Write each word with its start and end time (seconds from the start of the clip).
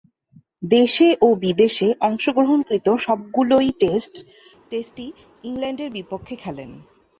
দেশে 0.71 1.07
ও 1.21 1.27
বিদেশে 1.43 1.87
অংশগ্রহণকৃত 2.07 2.87
সবগুলো 3.05 3.55
টেস্টই 4.71 5.07
ইংল্যান্ডের 5.43 5.89
বিপক্ষে 5.97 6.35
খেলেন। 6.43 6.71